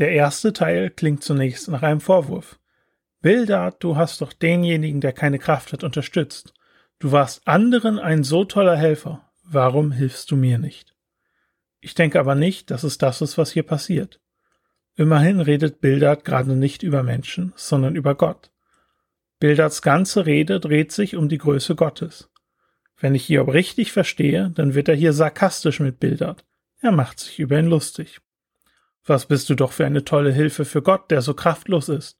Der 0.00 0.10
erste 0.10 0.52
Teil 0.52 0.90
klingt 0.90 1.22
zunächst 1.22 1.68
nach 1.68 1.84
einem 1.84 2.00
Vorwurf. 2.00 2.58
Bildart, 3.20 3.84
du 3.84 3.94
hast 3.94 4.20
doch 4.22 4.32
denjenigen, 4.32 5.00
der 5.00 5.12
keine 5.12 5.38
Kraft 5.38 5.72
hat, 5.72 5.84
unterstützt. 5.84 6.52
Du 6.98 7.12
warst 7.12 7.46
anderen 7.46 8.00
ein 8.00 8.24
so 8.24 8.44
toller 8.44 8.76
Helfer. 8.76 9.30
Warum 9.44 9.92
hilfst 9.92 10.32
du 10.32 10.36
mir 10.36 10.58
nicht? 10.58 10.96
Ich 11.78 11.94
denke 11.94 12.18
aber 12.18 12.34
nicht, 12.34 12.72
dass 12.72 12.82
es 12.82 12.98
das 12.98 13.20
ist, 13.20 13.38
was 13.38 13.52
hier 13.52 13.62
passiert. 13.62 14.20
Immerhin 14.96 15.38
redet 15.38 15.80
Bildad 15.80 16.24
gerade 16.24 16.56
nicht 16.56 16.82
über 16.82 17.04
Menschen, 17.04 17.52
sondern 17.54 17.94
über 17.94 18.16
Gott. 18.16 18.49
Bildards 19.40 19.82
ganze 19.82 20.26
Rede 20.26 20.60
dreht 20.60 20.92
sich 20.92 21.16
um 21.16 21.28
die 21.28 21.38
Größe 21.38 21.74
Gottes. 21.74 22.30
Wenn 22.98 23.14
ich 23.14 23.24
Hiob 23.24 23.48
richtig 23.48 23.90
verstehe, 23.90 24.50
dann 24.54 24.74
wird 24.74 24.88
er 24.88 24.94
hier 24.94 25.14
sarkastisch 25.14 25.80
mit 25.80 25.98
Bildert. 25.98 26.44
Er 26.80 26.92
macht 26.92 27.20
sich 27.20 27.40
über 27.40 27.58
ihn 27.58 27.66
lustig. 27.66 28.20
Was 29.04 29.26
bist 29.26 29.48
du 29.48 29.54
doch 29.54 29.72
für 29.72 29.86
eine 29.86 30.04
tolle 30.04 30.30
Hilfe 30.30 30.66
für 30.66 30.82
Gott, 30.82 31.10
der 31.10 31.22
so 31.22 31.32
kraftlos 31.32 31.88
ist. 31.88 32.18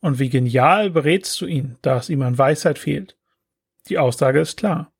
Und 0.00 0.20
wie 0.20 0.30
genial 0.30 0.90
berätst 0.90 1.40
du 1.40 1.46
ihn, 1.46 1.78
da 1.82 1.96
es 1.96 2.08
ihm 2.08 2.22
an 2.22 2.38
Weisheit 2.38 2.78
fehlt. 2.78 3.16
Die 3.88 3.98
Aussage 3.98 4.40
ist 4.40 4.56
klar. 4.56 4.92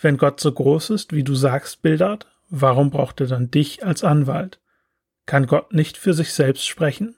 Wenn 0.00 0.18
Gott 0.18 0.40
so 0.40 0.52
groß 0.52 0.90
ist, 0.90 1.12
wie 1.14 1.24
du 1.24 1.34
sagst, 1.34 1.82
Bildert, 1.82 2.26
warum 2.48 2.90
braucht 2.90 3.20
er 3.20 3.26
dann 3.26 3.50
dich 3.50 3.84
als 3.84 4.04
Anwalt? 4.04 4.60
Kann 5.24 5.46
Gott 5.46 5.72
nicht 5.72 5.96
für 5.96 6.12
sich 6.12 6.32
selbst 6.32 6.66
sprechen? 6.66 7.16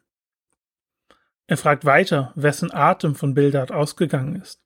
Er 1.53 1.59
fragt 1.59 1.85
weiter, 1.85 2.33
wessen 2.35 2.73
Atem 2.73 3.15
von 3.15 3.35
Bildert 3.35 3.73
ausgegangen 3.73 4.37
ist. 4.37 4.63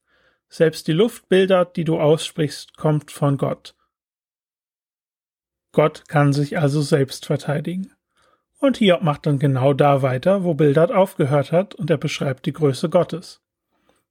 Selbst 0.48 0.86
die 0.86 0.92
Luft, 0.92 1.28
Bildert, 1.28 1.76
die 1.76 1.82
du 1.82 1.98
aussprichst, 1.98 2.76
kommt 2.76 3.10
von 3.10 3.38
Gott. 3.38 3.74
Gott 5.72 6.06
kann 6.06 6.32
sich 6.32 6.58
also 6.58 6.82
selbst 6.82 7.26
verteidigen. 7.26 7.90
Und 8.60 8.76
Hiob 8.76 9.02
macht 9.02 9.26
dann 9.26 9.40
genau 9.40 9.72
da 9.72 10.02
weiter, 10.02 10.44
wo 10.44 10.54
Bildert 10.54 10.92
aufgehört 10.92 11.50
hat, 11.50 11.74
und 11.74 11.90
er 11.90 11.98
beschreibt 11.98 12.46
die 12.46 12.52
Größe 12.52 12.88
Gottes. 12.88 13.42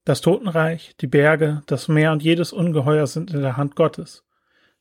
Das 0.04 0.20
Totenreich, 0.20 0.98
die 0.98 1.08
Berge, 1.08 1.62
das 1.68 1.88
Meer 1.88 2.12
und 2.12 2.24
jedes 2.24 2.52
Ungeheuer 2.52 3.08
sind 3.08 3.32
in 3.32 3.40
der 3.40 3.56
Hand 3.56 3.78
Gottes. 3.78 4.26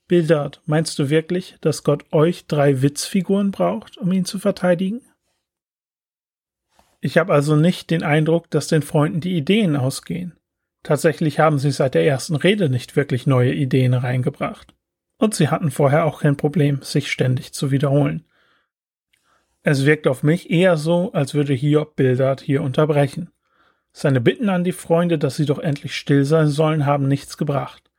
Bildert, 0.08 0.62
meinst 0.66 0.98
du 0.98 1.10
wirklich, 1.10 1.58
dass 1.60 1.84
Gott 1.84 2.12
euch 2.12 2.48
drei 2.48 2.82
Witzfiguren 2.82 3.52
braucht, 3.52 3.98
um 3.98 4.10
ihn 4.10 4.24
zu 4.24 4.40
verteidigen? 4.40 5.00
Ich 7.04 7.18
habe 7.18 7.34
also 7.34 7.54
nicht 7.54 7.90
den 7.90 8.02
Eindruck, 8.02 8.49
dass 8.49 8.68
den 8.68 8.80
Freunden 8.80 9.20
die 9.20 9.37
Ideen 9.37 9.76
ausgehen. 9.76 10.32
Tatsächlich 10.82 11.38
haben 11.38 11.58
sie 11.58 11.70
seit 11.70 11.92
der 11.92 12.06
ersten 12.06 12.34
Rede 12.34 12.70
nicht 12.70 12.96
wirklich 12.96 13.26
neue 13.26 13.52
Ideen 13.52 13.92
reingebracht. 13.92 14.75
Und 15.18 15.34
sie 15.34 15.49
hatten 15.49 15.70
vorher 15.70 16.06
auch 16.06 16.23
kein 16.23 16.38
Problem, 16.38 16.80
sich 16.80 17.12
ständig 17.12 17.52
zu 17.52 17.70
wiederholen. 17.70 18.25
Es 19.62 19.84
wirkt 19.84 20.06
auf 20.06 20.23
mich 20.23 20.49
eher 20.49 20.78
so, 20.78 21.12
als 21.12 21.34
würde 21.34 21.52
Hiob 21.52 21.94
Bildert 21.94 22.40
hier 22.40 22.62
unterbrechen. 22.62 23.28
Seine 23.92 24.23
Bitten 24.23 24.49
an 24.49 24.64
die 24.64 24.73
Freunde, 24.73 25.18
dass 25.18 25.37
sie 25.37 25.44
doch 25.44 25.58
endlich 25.58 25.94
still 25.94 26.25
sein 26.25 26.49
sollen, 26.49 26.87
haben 26.87 27.06
nichts 27.06 27.37
gebracht. 27.37 27.90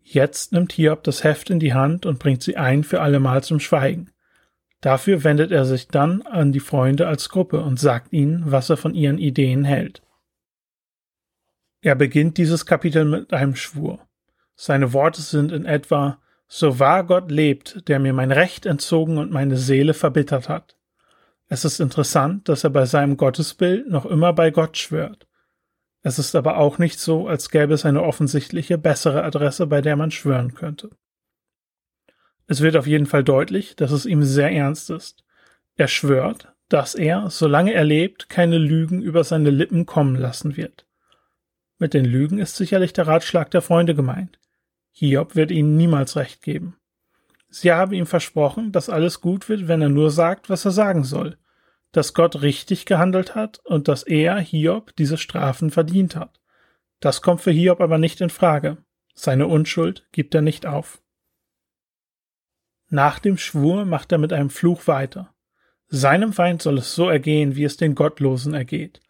Jetzt 0.00 0.52
nimmt 0.52 0.72
Hiob 0.72 1.04
das 1.04 1.22
Heft 1.22 1.50
in 1.50 1.60
die 1.60 1.74
Hand 1.74 2.06
und 2.06 2.18
bringt 2.18 2.42
sie 2.42 2.56
ein 2.56 2.82
für 2.82 3.02
allemal 3.02 3.44
zum 3.44 3.60
Schweigen. 3.60 4.13
Dafür 4.84 5.24
wendet 5.24 5.50
er 5.50 5.64
sich 5.64 5.88
dann 5.88 6.20
an 6.20 6.52
die 6.52 6.60
Freunde 6.60 7.08
als 7.08 7.30
Gruppe 7.30 7.62
und 7.62 7.80
sagt 7.80 8.12
ihnen, 8.12 8.42
was 8.44 8.68
er 8.68 8.76
von 8.76 8.94
ihren 8.94 9.16
Ideen 9.16 9.64
hält. 9.64 10.02
Er 11.80 11.94
beginnt 11.94 12.36
dieses 12.36 12.66
Kapitel 12.66 13.06
mit 13.06 13.32
einem 13.32 13.56
Schwur. 13.56 14.06
Seine 14.56 14.92
Worte 14.92 15.22
sind 15.22 15.52
in 15.52 15.64
etwa 15.64 16.20
So 16.48 16.80
wahr 16.80 17.02
Gott 17.04 17.30
lebt, 17.30 17.88
der 17.88 17.98
mir 17.98 18.12
mein 18.12 18.30
Recht 18.30 18.66
entzogen 18.66 19.16
und 19.16 19.32
meine 19.32 19.56
Seele 19.56 19.94
verbittert 19.94 20.50
hat. 20.50 20.76
Es 21.48 21.64
ist 21.64 21.80
interessant, 21.80 22.50
dass 22.50 22.62
er 22.62 22.68
bei 22.70 22.84
seinem 22.84 23.16
Gottesbild 23.16 23.88
noch 23.88 24.04
immer 24.04 24.34
bei 24.34 24.50
Gott 24.50 24.76
schwört. 24.76 25.26
Es 26.02 26.18
ist 26.18 26.34
aber 26.34 26.58
auch 26.58 26.76
nicht 26.76 27.00
so, 27.00 27.26
als 27.26 27.48
gäbe 27.48 27.72
es 27.72 27.86
eine 27.86 28.02
offensichtliche 28.02 28.76
bessere 28.76 29.24
Adresse, 29.24 29.66
bei 29.66 29.80
der 29.80 29.96
man 29.96 30.10
schwören 30.10 30.52
könnte. 30.52 30.90
Es 32.46 32.60
wird 32.60 32.76
auf 32.76 32.86
jeden 32.86 33.06
Fall 33.06 33.24
deutlich, 33.24 33.76
dass 33.76 33.90
es 33.90 34.06
ihm 34.06 34.22
sehr 34.22 34.50
ernst 34.50 34.90
ist. 34.90 35.24
Er 35.76 35.88
schwört, 35.88 36.52
dass 36.68 36.94
er, 36.94 37.30
solange 37.30 37.72
er 37.72 37.84
lebt, 37.84 38.28
keine 38.28 38.58
Lügen 38.58 39.02
über 39.02 39.24
seine 39.24 39.50
Lippen 39.50 39.86
kommen 39.86 40.16
lassen 40.16 40.56
wird. 40.56 40.86
Mit 41.78 41.94
den 41.94 42.04
Lügen 42.04 42.38
ist 42.38 42.56
sicherlich 42.56 42.92
der 42.92 43.06
Ratschlag 43.06 43.50
der 43.50 43.62
Freunde 43.62 43.94
gemeint. 43.94 44.38
Hiob 44.92 45.34
wird 45.34 45.50
ihnen 45.50 45.76
niemals 45.76 46.16
recht 46.16 46.42
geben. 46.42 46.76
Sie 47.48 47.72
haben 47.72 47.92
ihm 47.92 48.06
versprochen, 48.06 48.72
dass 48.72 48.90
alles 48.90 49.20
gut 49.20 49.48
wird, 49.48 49.68
wenn 49.68 49.82
er 49.82 49.88
nur 49.88 50.10
sagt, 50.10 50.50
was 50.50 50.64
er 50.64 50.70
sagen 50.70 51.04
soll, 51.04 51.36
dass 51.92 52.14
Gott 52.14 52.42
richtig 52.42 52.86
gehandelt 52.86 53.34
hat 53.34 53.60
und 53.64 53.88
dass 53.88 54.02
er, 54.02 54.38
Hiob, 54.38 54.94
diese 54.96 55.18
Strafen 55.18 55.70
verdient 55.70 56.16
hat. 56.16 56.40
Das 57.00 57.22
kommt 57.22 57.40
für 57.40 57.52
Hiob 57.52 57.80
aber 57.80 57.98
nicht 57.98 58.20
in 58.20 58.30
Frage. 58.30 58.78
Seine 59.14 59.46
Unschuld 59.46 60.06
gibt 60.10 60.34
er 60.34 60.42
nicht 60.42 60.66
auf. 60.66 61.00
Nach 62.88 63.18
dem 63.18 63.36
Schwur 63.38 63.84
macht 63.84 64.12
er 64.12 64.18
mit 64.18 64.32
einem 64.32 64.50
Fluch 64.50 64.86
weiter. 64.86 65.34
Seinem 65.88 66.32
Feind 66.32 66.62
soll 66.62 66.78
es 66.78 66.94
so 66.94 67.08
ergehen, 67.08 67.56
wie 67.56 67.64
es 67.64 67.76
den 67.76 67.94
Gottlosen 67.94 68.54
ergeht. 68.54 69.00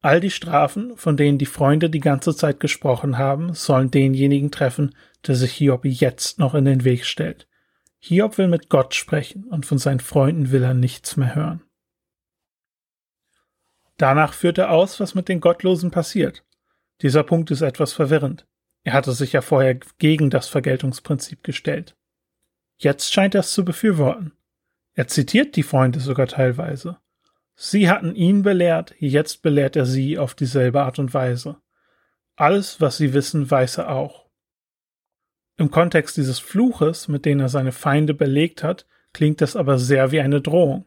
All 0.00 0.20
die 0.20 0.30
Strafen, 0.30 0.96
von 0.96 1.16
denen 1.16 1.38
die 1.38 1.46
Freunde 1.46 1.90
die 1.90 2.00
ganze 2.00 2.34
Zeit 2.36 2.60
gesprochen 2.60 3.18
haben, 3.18 3.54
sollen 3.54 3.90
denjenigen 3.90 4.50
treffen, 4.50 4.94
der 5.26 5.34
sich 5.34 5.52
Hiob 5.52 5.84
jetzt 5.84 6.38
noch 6.38 6.54
in 6.54 6.64
den 6.64 6.84
Weg 6.84 7.04
stellt. 7.04 7.48
Hiob 7.98 8.38
will 8.38 8.48
mit 8.48 8.68
Gott 8.68 8.94
sprechen 8.94 9.44
und 9.44 9.66
von 9.66 9.78
seinen 9.78 10.00
Freunden 10.00 10.52
will 10.52 10.62
er 10.62 10.74
nichts 10.74 11.16
mehr 11.16 11.34
hören. 11.34 11.62
Danach 13.96 14.34
führt 14.34 14.58
er 14.58 14.70
aus, 14.70 15.00
was 15.00 15.14
mit 15.14 15.28
den 15.28 15.40
Gottlosen 15.40 15.90
passiert. 15.90 16.44
Dieser 17.02 17.22
Punkt 17.22 17.50
ist 17.50 17.62
etwas 17.62 17.92
verwirrend. 17.92 18.46
Er 18.84 18.92
hatte 18.92 19.12
sich 19.12 19.32
ja 19.32 19.40
vorher 19.40 19.78
gegen 19.98 20.30
das 20.30 20.48
Vergeltungsprinzip 20.48 21.42
gestellt. 21.42 21.96
Jetzt 22.78 23.12
scheint 23.12 23.34
er 23.34 23.40
es 23.40 23.52
zu 23.52 23.64
befürworten. 23.64 24.32
Er 24.94 25.08
zitiert 25.08 25.56
die 25.56 25.62
Freunde 25.62 26.00
sogar 26.00 26.26
teilweise. 26.26 26.98
Sie 27.54 27.88
hatten 27.88 28.14
ihn 28.14 28.42
belehrt, 28.42 28.94
jetzt 28.98 29.42
belehrt 29.42 29.76
er 29.76 29.86
sie 29.86 30.18
auf 30.18 30.34
dieselbe 30.34 30.82
Art 30.82 30.98
und 30.98 31.14
Weise. 31.14 31.56
Alles, 32.36 32.80
was 32.82 32.98
sie 32.98 33.14
wissen, 33.14 33.50
weiß 33.50 33.78
er 33.78 33.90
auch. 33.90 34.26
Im 35.56 35.70
Kontext 35.70 36.18
dieses 36.18 36.38
Fluches, 36.38 37.08
mit 37.08 37.24
dem 37.24 37.40
er 37.40 37.48
seine 37.48 37.72
Feinde 37.72 38.12
belegt 38.12 38.62
hat, 38.62 38.86
klingt 39.14 39.40
das 39.40 39.56
aber 39.56 39.78
sehr 39.78 40.12
wie 40.12 40.20
eine 40.20 40.42
Drohung. 40.42 40.84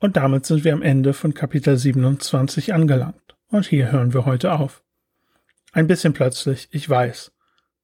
Und 0.00 0.16
damit 0.16 0.44
sind 0.44 0.64
wir 0.64 0.74
am 0.74 0.82
Ende 0.82 1.14
von 1.14 1.32
Kapitel 1.32 1.76
27 1.78 2.74
angelangt. 2.74 3.36
Und 3.48 3.66
hier 3.66 3.90
hören 3.90 4.12
wir 4.12 4.26
heute 4.26 4.52
auf. 4.52 4.84
Ein 5.72 5.86
bisschen 5.86 6.12
plötzlich, 6.12 6.68
ich 6.70 6.88
weiß. 6.88 7.32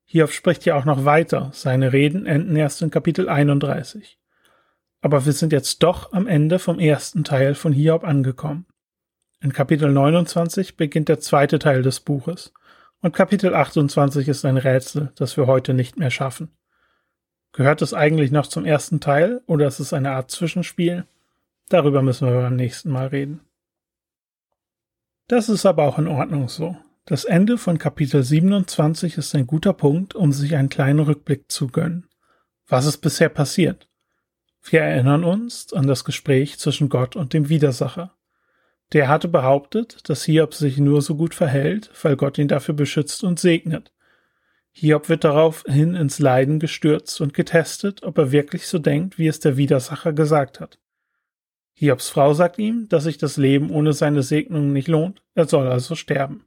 Hiob 0.04 0.30
spricht 0.30 0.64
ja 0.64 0.76
auch 0.76 0.84
noch 0.84 1.04
weiter. 1.04 1.50
Seine 1.52 1.92
Reden 1.92 2.26
enden 2.26 2.56
erst 2.56 2.82
in 2.82 2.90
Kapitel 2.90 3.28
31. 3.28 4.18
Aber 5.00 5.26
wir 5.26 5.32
sind 5.32 5.52
jetzt 5.52 5.82
doch 5.82 6.12
am 6.12 6.26
Ende 6.26 6.58
vom 6.58 6.78
ersten 6.78 7.24
Teil 7.24 7.54
von 7.54 7.72
Hiob 7.72 8.04
angekommen. 8.04 8.66
In 9.40 9.52
Kapitel 9.52 9.92
29 9.92 10.76
beginnt 10.76 11.08
der 11.08 11.20
zweite 11.20 11.58
Teil 11.58 11.82
des 11.82 12.00
Buches 12.00 12.52
und 13.02 13.14
Kapitel 13.14 13.54
28 13.54 14.28
ist 14.28 14.46
ein 14.46 14.56
Rätsel, 14.56 15.12
das 15.16 15.36
wir 15.36 15.46
heute 15.46 15.74
nicht 15.74 15.98
mehr 15.98 16.10
schaffen. 16.10 16.48
Gehört 17.52 17.82
es 17.82 17.92
eigentlich 17.92 18.32
noch 18.32 18.46
zum 18.46 18.64
ersten 18.64 19.00
Teil 19.00 19.42
oder 19.46 19.66
ist 19.66 19.78
es 19.78 19.92
eine 19.92 20.12
Art 20.12 20.30
Zwischenspiel? 20.30 21.04
Darüber 21.68 22.00
müssen 22.00 22.26
wir 22.26 22.40
beim 22.40 22.56
nächsten 22.56 22.90
Mal 22.90 23.08
reden. 23.08 23.40
Das 25.28 25.50
ist 25.50 25.66
aber 25.66 25.84
auch 25.84 25.98
in 25.98 26.08
Ordnung 26.08 26.48
so. 26.48 26.76
Das 27.06 27.26
Ende 27.26 27.58
von 27.58 27.76
Kapitel 27.76 28.22
27 28.22 29.18
ist 29.18 29.34
ein 29.34 29.46
guter 29.46 29.74
Punkt, 29.74 30.14
um 30.14 30.32
sich 30.32 30.56
einen 30.56 30.70
kleinen 30.70 31.00
Rückblick 31.00 31.52
zu 31.52 31.66
gönnen. 31.66 32.08
Was 32.66 32.86
ist 32.86 32.98
bisher 32.98 33.28
passiert? 33.28 33.90
Wir 34.62 34.80
erinnern 34.80 35.22
uns 35.22 35.74
an 35.74 35.86
das 35.86 36.04
Gespräch 36.04 36.58
zwischen 36.58 36.88
Gott 36.88 37.14
und 37.14 37.34
dem 37.34 37.50
Widersacher. 37.50 38.16
Der 38.94 39.08
hatte 39.08 39.28
behauptet, 39.28 40.08
dass 40.08 40.24
Hiob 40.24 40.54
sich 40.54 40.78
nur 40.78 41.02
so 41.02 41.14
gut 41.14 41.34
verhält, 41.34 41.90
weil 42.02 42.16
Gott 42.16 42.38
ihn 42.38 42.48
dafür 42.48 42.74
beschützt 42.74 43.22
und 43.22 43.38
segnet. 43.38 43.92
Hiob 44.72 45.10
wird 45.10 45.24
daraufhin 45.24 45.94
ins 45.94 46.20
Leiden 46.20 46.58
gestürzt 46.58 47.20
und 47.20 47.34
getestet, 47.34 48.02
ob 48.02 48.16
er 48.16 48.32
wirklich 48.32 48.66
so 48.66 48.78
denkt, 48.78 49.18
wie 49.18 49.28
es 49.28 49.40
der 49.40 49.58
Widersacher 49.58 50.14
gesagt 50.14 50.58
hat. 50.58 50.78
Hiobs 51.74 52.08
Frau 52.08 52.32
sagt 52.32 52.58
ihm, 52.58 52.88
dass 52.88 53.04
sich 53.04 53.18
das 53.18 53.36
Leben 53.36 53.68
ohne 53.68 53.92
seine 53.92 54.22
Segnung 54.22 54.72
nicht 54.72 54.88
lohnt, 54.88 55.22
er 55.34 55.46
soll 55.46 55.68
also 55.68 55.96
sterben. 55.96 56.46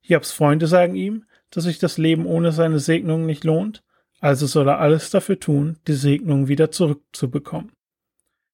Hiobs 0.00 0.32
Freunde 0.32 0.66
sagen 0.66 0.94
ihm, 0.94 1.24
dass 1.50 1.64
sich 1.64 1.78
das 1.78 1.98
Leben 1.98 2.26
ohne 2.26 2.52
seine 2.52 2.78
Segnung 2.78 3.26
nicht 3.26 3.44
lohnt, 3.44 3.82
also 4.20 4.46
soll 4.46 4.68
er 4.68 4.78
alles 4.78 5.10
dafür 5.10 5.40
tun, 5.40 5.78
die 5.86 5.94
Segnung 5.94 6.48
wieder 6.48 6.70
zurückzubekommen. 6.70 7.72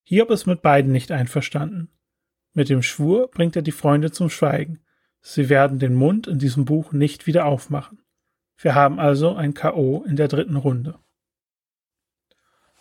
Hiob 0.04 0.30
ist 0.30 0.46
mit 0.46 0.62
beiden 0.62 0.92
nicht 0.92 1.10
einverstanden. 1.10 1.90
Mit 2.52 2.68
dem 2.68 2.82
Schwur 2.82 3.28
bringt 3.28 3.56
er 3.56 3.62
die 3.62 3.72
Freunde 3.72 4.12
zum 4.12 4.30
Schweigen. 4.30 4.78
Sie 5.20 5.48
werden 5.48 5.80
den 5.80 5.94
Mund 5.94 6.28
in 6.28 6.38
diesem 6.38 6.64
Buch 6.64 6.92
nicht 6.92 7.26
wieder 7.26 7.44
aufmachen. 7.44 7.98
Wir 8.56 8.76
haben 8.76 9.00
also 9.00 9.34
ein 9.34 9.52
K.O. 9.52 10.04
in 10.04 10.14
der 10.14 10.28
dritten 10.28 10.56
Runde. 10.56 10.98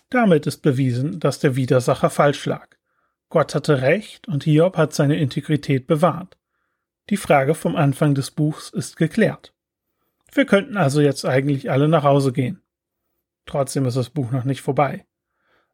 Damit 0.10 0.46
ist 0.46 0.62
bewiesen, 0.62 1.20
dass 1.20 1.40
der 1.40 1.56
Widersacher 1.56 2.12
falsch 2.12 2.46
lag. 2.46 2.70
Gott 3.30 3.56
hatte 3.56 3.82
recht 3.82 4.28
und 4.28 4.44
Hiob 4.44 4.78
hat 4.78 4.94
seine 4.94 5.18
Integrität 5.18 5.88
bewahrt. 5.88 6.38
Die 7.10 7.18
Frage 7.18 7.54
vom 7.54 7.76
Anfang 7.76 8.16
des 8.16 8.32
Buchs 8.32 8.70
ist 8.70 8.98
geklärt. 8.98 9.54
Wir 10.34 10.46
könnten 10.46 10.76
also 10.76 11.02
jetzt 11.02 11.24
eigentlich 11.24 11.70
alle 11.70 11.88
nach 11.88 12.04
Hause 12.04 12.34
gehen. 12.34 12.64
Trotzdem 13.46 13.86
ist 13.86 13.96
das 13.96 14.10
Buch 14.10 14.32
noch 14.32 14.44
nicht 14.44 14.62
vorbei. 14.62 15.06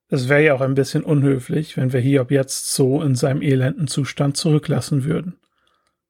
Es 0.10 0.28
wäre 0.28 0.44
ja 0.44 0.54
auch 0.54 0.60
ein 0.60 0.76
bisschen 0.76 1.04
unhöflich, 1.04 1.78
wenn 1.78 1.94
wir 1.94 2.02
Hiob 2.02 2.32
jetzt 2.32 2.74
so 2.74 3.02
in 3.02 3.16
seinem 3.16 3.42
elenden 3.42 3.88
Zustand 3.88 4.36
zurücklassen 4.36 5.06
würden. 5.06 5.40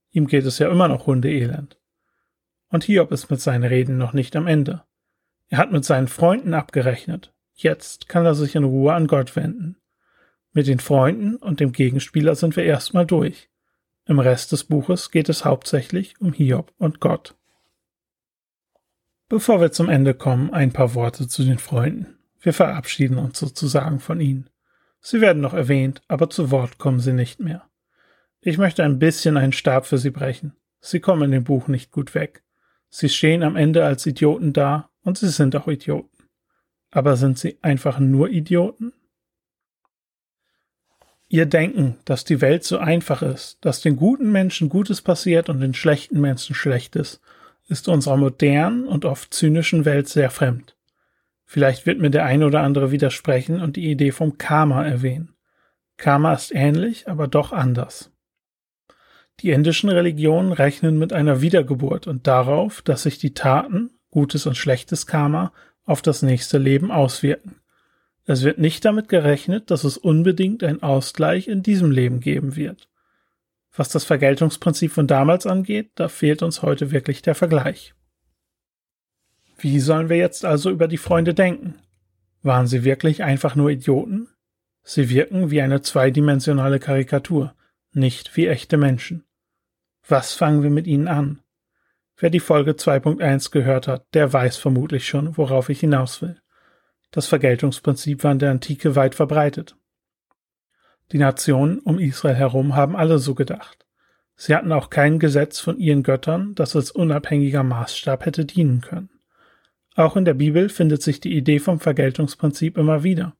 Ihm 0.09 0.25
geht 0.25 0.45
es 0.45 0.57
ja 0.57 0.71
immer 0.71 0.87
noch 0.87 1.05
hundeelend. 1.05 1.79
Und 2.69 2.85
Hiob 2.85 3.11
ist 3.11 3.29
mit 3.29 3.39
seinen 3.39 3.63
Reden 3.63 3.99
noch 3.99 4.13
nicht 4.13 4.35
am 4.35 4.47
Ende. 4.47 4.81
Er 5.49 5.59
hat 5.59 5.71
mit 5.71 5.85
seinen 5.85 6.07
Freunden 6.07 6.55
abgerechnet. 6.55 7.31
Jetzt 7.53 8.09
kann 8.09 8.25
er 8.25 8.33
sich 8.33 8.55
in 8.55 8.63
Ruhe 8.63 8.93
an 8.93 9.05
Gott 9.05 9.35
wenden. 9.35 9.77
Mit 10.51 10.65
den 10.65 10.79
Freunden 10.79 11.35
und 11.35 11.59
dem 11.59 11.73
Gegenspieler 11.73 12.33
sind 12.33 12.55
wir 12.55 12.63
erstmal 12.63 13.05
durch. 13.05 13.50
Im 14.05 14.19
Rest 14.19 14.51
des 14.51 14.63
Buches 14.63 15.11
geht 15.11 15.29
es 15.29 15.45
hauptsächlich 15.45 16.19
um 16.19 16.33
Hiob 16.33 16.73
und 16.77 16.99
Gott. 16.99 17.35
Bevor 19.29 19.61
wir 19.61 19.71
zum 19.71 19.89
Ende 19.89 20.13
kommen, 20.13 20.51
ein 20.51 20.73
paar 20.73 20.93
Worte 20.93 21.27
zu 21.27 21.43
den 21.43 21.59
Freunden. 21.59 22.17
Wir 22.39 22.53
verabschieden 22.53 23.17
uns 23.17 23.39
sozusagen 23.39 23.99
von 23.99 24.19
ihnen. 24.19 24.49
Sie 24.99 25.21
werden 25.21 25.41
noch 25.41 25.53
erwähnt, 25.53 26.01
aber 26.07 26.29
zu 26.29 26.51
Wort 26.51 26.77
kommen 26.79 26.99
sie 26.99 27.13
nicht 27.13 27.39
mehr. 27.39 27.67
Ich 28.41 28.57
möchte 28.57 28.83
ein 28.83 28.99
bisschen 28.99 29.37
einen 29.37 29.53
Stab 29.53 29.85
für 29.85 29.99
sie 29.99 30.09
brechen. 30.09 30.53
Sie 30.79 30.99
kommen 30.99 31.23
in 31.23 31.31
dem 31.31 31.43
Buch 31.43 31.67
nicht 31.67 31.91
gut 31.91 32.15
weg. 32.15 32.43
Sie 32.89 33.07
stehen 33.07 33.43
am 33.43 33.55
Ende 33.55 33.85
als 33.85 34.05
Idioten 34.05 34.51
da 34.51 34.89
und 35.03 35.17
sie 35.17 35.29
sind 35.29 35.55
auch 35.55 35.67
Idioten. 35.67 36.25
Aber 36.89 37.15
sind 37.15 37.37
sie 37.37 37.59
einfach 37.61 37.99
nur 37.99 38.29
Idioten? 38.29 38.93
Ihr 41.33 41.45
Denken, 41.45 41.95
dass 42.03 42.25
die 42.25 42.41
Welt 42.41 42.65
so 42.65 42.77
einfach 42.77 43.21
ist, 43.21 43.57
dass 43.61 43.79
den 43.79 43.95
guten 43.95 44.33
Menschen 44.33 44.67
Gutes 44.67 45.01
passiert 45.01 45.47
und 45.47 45.61
den 45.61 45.73
schlechten 45.73 46.19
Menschen 46.19 46.53
Schlechtes, 46.53 47.21
ist 47.69 47.87
unserer 47.87 48.17
modernen 48.17 48.85
und 48.85 49.05
oft 49.05 49.33
zynischen 49.33 49.85
Welt 49.85 50.09
sehr 50.09 50.29
fremd. 50.29 50.75
Vielleicht 51.45 51.85
wird 51.85 51.99
mir 51.99 52.09
der 52.09 52.25
eine 52.25 52.45
oder 52.45 52.63
andere 52.63 52.91
widersprechen 52.91 53.61
und 53.61 53.77
die 53.77 53.89
Idee 53.89 54.11
vom 54.11 54.37
Karma 54.37 54.85
erwähnen. 54.85 55.33
Karma 55.95 56.33
ist 56.33 56.53
ähnlich, 56.53 57.07
aber 57.07 57.29
doch 57.29 57.53
anders. 57.53 58.11
Die 59.39 59.51
indischen 59.51 59.89
Religionen 59.89 60.51
rechnen 60.51 60.99
mit 60.99 61.13
einer 61.13 61.39
Wiedergeburt 61.39 62.07
und 62.07 62.27
darauf, 62.27 62.81
dass 62.81 63.03
sich 63.03 63.19
die 63.19 63.33
Taten, 63.33 63.91
gutes 64.09 64.47
und 64.47 64.57
schlechtes 64.57 65.07
Karma, 65.07 65.53
auf 65.85 66.01
das 66.01 66.23
nächste 66.23 66.57
Leben 66.57 66.91
auswirken. 66.91 67.60
Es 68.25 68.43
wird 68.43 68.59
nicht 68.59 68.85
damit 68.85 69.09
gerechnet, 69.09 69.71
dass 69.71 69.83
es 69.83 69.97
unbedingt 69.97 70.63
einen 70.63 70.83
Ausgleich 70.83 71.47
in 71.47 71.63
diesem 71.63 71.91
Leben 71.91 72.19
geben 72.19 72.55
wird. 72.55 72.89
Was 73.73 73.89
das 73.89 74.03
Vergeltungsprinzip 74.03 74.91
von 74.91 75.07
damals 75.07 75.45
angeht, 75.45 75.91
da 75.95 76.07
fehlt 76.07 76.43
uns 76.43 76.61
heute 76.61 76.91
wirklich 76.91 77.21
der 77.21 77.35
Vergleich. 77.35 77.93
Wie 79.57 79.79
sollen 79.79 80.09
wir 80.09 80.17
jetzt 80.17 80.43
also 80.43 80.69
über 80.69 80.87
die 80.87 80.97
Freunde 80.97 81.33
denken? 81.33 81.75
Waren 82.41 82.67
sie 82.67 82.83
wirklich 82.83 83.23
einfach 83.23 83.55
nur 83.55 83.69
Idioten? 83.69 84.27
Sie 84.83 85.09
wirken 85.09 85.51
wie 85.51 85.61
eine 85.61 85.81
zweidimensionale 85.81 86.79
Karikatur, 86.79 87.53
nicht 87.93 88.35
wie 88.35 88.47
echte 88.47 88.77
Menschen. 88.77 89.23
Was 90.07 90.33
fangen 90.33 90.63
wir 90.63 90.71
mit 90.71 90.87
ihnen 90.87 91.07
an? 91.07 91.39
Wer 92.17 92.31
die 92.31 92.39
Folge 92.39 92.71
2.1 92.71 93.51
gehört 93.51 93.87
hat, 93.87 94.05
der 94.13 94.33
weiß 94.33 94.57
vermutlich 94.57 95.07
schon, 95.07 95.37
worauf 95.37 95.69
ich 95.69 95.79
hinaus 95.79 96.21
will. 96.21 96.40
Das 97.11 97.27
Vergeltungsprinzip 97.27 98.23
war 98.23 98.31
in 98.31 98.39
der 98.39 98.51
Antike 98.51 98.95
weit 98.95 99.15
verbreitet. 99.15 99.75
Die 101.11 101.17
Nationen 101.17 101.79
um 101.79 101.99
Israel 101.99 102.35
herum 102.35 102.75
haben 102.75 102.95
alle 102.95 103.19
so 103.19 103.35
gedacht. 103.35 103.85
Sie 104.35 104.55
hatten 104.55 104.71
auch 104.71 104.89
kein 104.89 105.19
Gesetz 105.19 105.59
von 105.59 105.77
ihren 105.77 106.03
Göttern, 106.03 106.55
das 106.55 106.75
als 106.75 106.89
unabhängiger 106.89 107.63
Maßstab 107.63 108.25
hätte 108.25 108.45
dienen 108.45 108.81
können. 108.81 109.09
Auch 109.95 110.15
in 110.15 110.23
der 110.23 110.33
Bibel 110.33 110.69
findet 110.69 111.03
sich 111.03 111.19
die 111.19 111.35
Idee 111.35 111.59
vom 111.59 111.79
Vergeltungsprinzip 111.79 112.77
immer 112.77 113.03
wieder. 113.03 113.35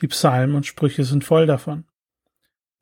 Die 0.00 0.08
Psalmen 0.08 0.56
und 0.56 0.66
Sprüche 0.66 1.04
sind 1.04 1.24
voll 1.24 1.46
davon. 1.46 1.84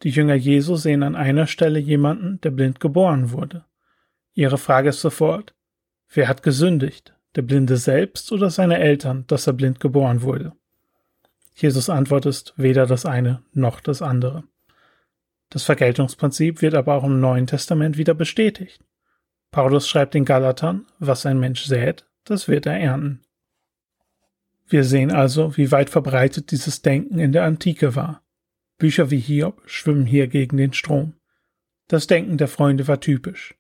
Die 0.03 0.11
Jünger 0.11 0.35
Jesu 0.35 0.77
sehen 0.77 1.03
an 1.03 1.17
einer 1.17 1.47
Stelle 1.47 1.81
jemanden, 1.81 2.41
der 2.43 2.51
blind 2.51 2.79
geboren 2.79 3.33
wurde. 3.33 3.65
Ihre 4.35 4.59
Frage 4.59 4.91
ist 4.91 5.01
sofort, 5.01 5.55
wer 6.09 6.29
hat 6.29 6.43
gesündigt, 6.43 7.16
der 7.37 7.43
Blinde 7.43 7.77
selbst 7.77 8.33
oder 8.33 8.51
seine 8.51 8.79
Eltern, 8.79 9.25
dass 9.29 9.47
er 9.47 9.53
blind 9.53 9.81
geboren 9.81 10.23
wurde? 10.23 10.53
Jesus 11.55 11.89
Antwort 11.89 12.27
ist 12.27 12.53
weder 12.57 12.87
das 12.87 13.07
eine 13.07 13.43
noch 13.53 13.81
das 13.81 14.03
andere. 14.03 14.45
Das 15.51 15.63
Vergeltungsprinzip 15.63 16.61
wird 16.61 16.75
aber 16.75 16.95
auch 16.95 17.05
im 17.05 17.21
Neuen 17.21 17.47
Testament 17.47 17.97
wieder 17.97 18.15
bestätigt. 18.15 18.85
Paulus 19.51 19.89
schreibt 19.89 20.15
den 20.15 20.25
Galatern, 20.25 20.87
was 20.99 21.25
ein 21.25 21.39
Mensch 21.39 21.65
sät, 21.65 22.07
das 22.25 22.49
wird 22.49 22.67
er 22.67 22.79
ernten. 22.79 23.23
Wir 24.69 24.83
sehen 24.85 25.13
also, 25.13 25.57
wie 25.57 25.71
weit 25.71 25.91
verbreitet 25.91 26.51
dieses 26.51 26.83
Denken 26.83 27.19
in 27.19 27.33
der 27.33 27.45
Antike 27.45 27.95
war. 27.95 28.23
Bücher 28.79 29.11
wie 29.11 29.21
Hiob 29.21 29.63
schwimmen 29.67 30.05
hier 30.05 30.27
gegen 30.27 30.57
den 30.57 30.73
Strom. 30.73 31.15
Das 31.89 32.07
Denken 32.07 32.37
der 32.37 32.49
Freunde 32.49 32.89
war 32.89 33.01
typisch. 33.01 33.55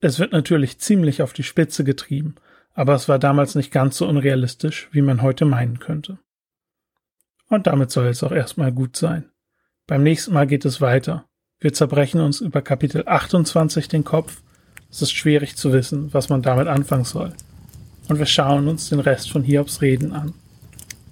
Es 0.00 0.18
wird 0.18 0.32
natürlich 0.32 0.78
ziemlich 0.78 1.22
auf 1.22 1.32
die 1.32 1.42
Spitze 1.42 1.84
getrieben, 1.84 2.34
aber 2.74 2.94
es 2.94 3.08
war 3.08 3.18
damals 3.18 3.54
nicht 3.54 3.70
ganz 3.70 3.96
so 3.98 4.08
unrealistisch, 4.08 4.88
wie 4.92 5.02
man 5.02 5.22
heute 5.22 5.44
meinen 5.44 5.78
könnte. 5.78 6.18
Und 7.48 7.66
damit 7.66 7.90
soll 7.90 8.06
es 8.06 8.22
auch 8.22 8.32
erstmal 8.32 8.72
gut 8.72 8.96
sein. 8.96 9.30
Beim 9.86 10.02
nächsten 10.02 10.32
Mal 10.32 10.46
geht 10.46 10.64
es 10.64 10.80
weiter. 10.80 11.26
Wir 11.60 11.72
zerbrechen 11.72 12.20
uns 12.20 12.40
über 12.40 12.62
Kapitel 12.62 13.04
28 13.06 13.88
den 13.88 14.04
Kopf. 14.04 14.42
Es 14.90 15.02
ist 15.02 15.12
schwierig 15.12 15.56
zu 15.56 15.72
wissen, 15.72 16.12
was 16.14 16.28
man 16.28 16.42
damit 16.42 16.66
anfangen 16.66 17.04
soll. 17.04 17.32
Und 18.08 18.18
wir 18.18 18.26
schauen 18.26 18.68
uns 18.68 18.88
den 18.88 19.00
Rest 19.00 19.30
von 19.30 19.42
Hiobs 19.42 19.80
Reden 19.80 20.12
an. 20.12 20.34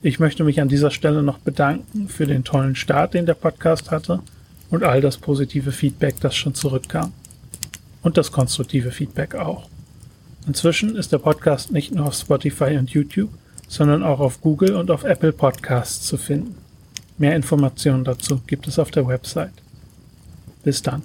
Ich 0.03 0.18
möchte 0.18 0.44
mich 0.44 0.61
an 0.61 0.68
dieser 0.68 0.90
Stelle 0.90 1.23
noch 1.23 1.38
bedanken 1.38 2.09
für 2.09 2.27
den 2.27 2.42
tollen 2.42 2.75
Start, 2.75 3.14
den 3.14 3.27
der 3.27 3.35
Podcast 3.35 3.90
hatte 3.90 4.23
und 4.70 4.83
all 4.83 5.01
das 5.01 5.18
positive 5.18 5.73
Feedback, 5.73 6.20
das 6.20 6.35
schon 6.35 6.55
zurückkam. 6.55 7.12
Und 8.03 8.16
das 8.16 8.33
konstruktive 8.33 8.92
Feedback 8.92 9.35
auch. 9.35 9.68
Inzwischen 10.46 10.96
ist 10.96 11.12
der 11.12 11.18
Podcast 11.18 11.70
nicht 11.70 11.94
nur 11.94 12.07
auf 12.07 12.14
Spotify 12.14 12.76
und 12.79 12.90
YouTube, 12.90 13.31
sondern 13.68 14.03
auch 14.03 14.20
auf 14.20 14.40
Google 14.40 14.74
und 14.74 14.90
auf 14.90 15.05
Apple 15.05 15.33
Podcasts 15.33 16.07
zu 16.07 16.16
finden. 16.16 16.55
Mehr 17.18 17.37
Informationen 17.37 18.05
dazu 18.05 18.40
gibt 18.46 18.66
es 18.66 18.79
auf 18.79 18.90
der 18.90 19.07
Website. 19.07 19.53
Bis 20.64 20.83
dann. 20.83 21.03